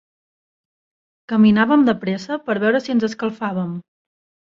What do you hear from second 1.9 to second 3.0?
de pressa per veure si